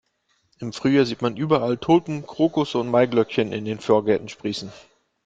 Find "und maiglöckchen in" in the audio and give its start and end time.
2.79-3.65